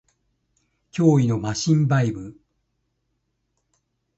[0.93, 2.35] 脅威のマシンバイブ